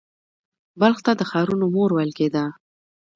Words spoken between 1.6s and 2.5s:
مور ویل کیده